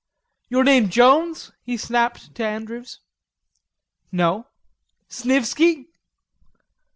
"Your 0.49 0.63
name 0.63 0.89
Jones?" 0.89 1.51
he 1.61 1.77
snapped 1.77 2.33
to 2.33 2.43
Andrews. 2.43 3.01
"No." 4.11 4.47
"Snivisky?" 5.07 5.89